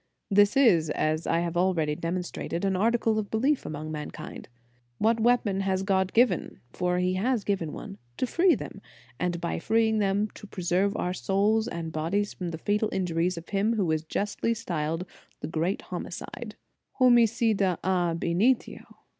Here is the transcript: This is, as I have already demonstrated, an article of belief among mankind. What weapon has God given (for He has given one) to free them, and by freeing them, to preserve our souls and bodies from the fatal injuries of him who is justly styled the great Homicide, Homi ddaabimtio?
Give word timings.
This 0.31 0.57
is, 0.57 0.89
as 0.89 1.27
I 1.27 1.41
have 1.41 1.55
already 1.55 1.93
demonstrated, 1.93 2.65
an 2.65 2.75
article 2.75 3.19
of 3.19 3.29
belief 3.29 3.67
among 3.67 3.91
mankind. 3.91 4.49
What 4.97 5.19
weapon 5.19 5.59
has 5.59 5.83
God 5.83 6.11
given 6.11 6.59
(for 6.73 6.97
He 6.97 7.13
has 7.13 7.43
given 7.43 7.71
one) 7.71 7.99
to 8.17 8.25
free 8.25 8.55
them, 8.55 8.81
and 9.19 9.39
by 9.39 9.59
freeing 9.59 9.99
them, 9.99 10.29
to 10.33 10.47
preserve 10.47 10.97
our 10.97 11.13
souls 11.13 11.67
and 11.67 11.91
bodies 11.91 12.33
from 12.33 12.49
the 12.49 12.57
fatal 12.57 12.89
injuries 12.91 13.37
of 13.37 13.49
him 13.49 13.75
who 13.75 13.91
is 13.91 14.03
justly 14.03 14.55
styled 14.55 15.05
the 15.41 15.47
great 15.47 15.83
Homicide, 15.83 16.55
Homi 16.99 17.27
ddaabimtio? 17.55 18.81